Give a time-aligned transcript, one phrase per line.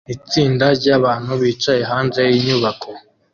[0.15, 2.89] Itsinda ryabantu bicaye hanze yinyubako